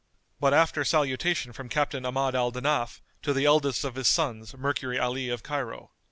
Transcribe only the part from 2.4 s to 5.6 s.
Danaf to the eldest of his sons, Mercury Ali of